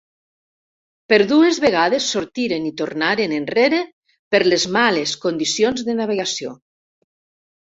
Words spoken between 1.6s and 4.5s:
vegades sortiren i tornaren enrere per